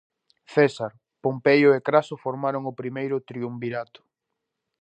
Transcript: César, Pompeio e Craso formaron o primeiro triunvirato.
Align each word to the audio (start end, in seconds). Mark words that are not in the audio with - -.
César, 0.53 0.91
Pompeio 1.23 1.69
e 1.77 1.79
Craso 1.87 2.15
formaron 2.25 2.63
o 2.71 2.77
primeiro 2.81 3.17
triunvirato. 3.29 3.99